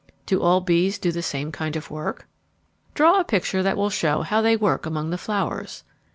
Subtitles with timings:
[0.25, 2.23] Do all bees do the same kind of work?_
[2.97, 5.83] _Draw a picture that will show how they work among the flowers.